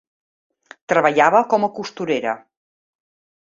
[0.93, 2.37] Treballava com a costurera.